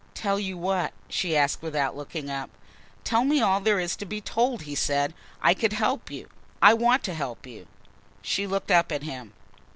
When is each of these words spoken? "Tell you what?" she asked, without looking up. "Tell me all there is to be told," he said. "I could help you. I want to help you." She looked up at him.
"Tell 0.15 0.39
you 0.39 0.57
what?" 0.57 0.93
she 1.09 1.37
asked, 1.37 1.61
without 1.61 1.95
looking 1.95 2.27
up. 2.27 2.49
"Tell 3.03 3.23
me 3.23 3.39
all 3.39 3.59
there 3.59 3.79
is 3.79 3.95
to 3.97 4.05
be 4.07 4.19
told," 4.19 4.63
he 4.63 4.73
said. 4.73 5.13
"I 5.43 5.53
could 5.53 5.73
help 5.73 6.09
you. 6.09 6.27
I 6.59 6.73
want 6.73 7.03
to 7.03 7.13
help 7.13 7.45
you." 7.45 7.67
She 8.23 8.47
looked 8.47 8.71
up 8.71 8.91
at 8.91 9.03
him. 9.03 9.33